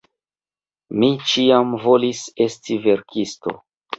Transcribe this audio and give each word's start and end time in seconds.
Mi 1.01 1.09
ĉiam 1.33 1.75
volis 1.83 2.23
esti 2.45 2.79
verkisto. 2.87 3.57